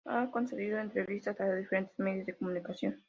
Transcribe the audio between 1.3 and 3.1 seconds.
a diferentes medios de comunicación.